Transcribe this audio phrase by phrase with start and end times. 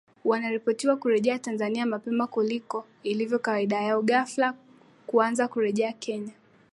[0.25, 4.53] wanaripotiwa kurejea Tanzania mapema kuliko ilivyo kawaida yao ghafla
[5.07, 6.33] kuanza kurejea Kenya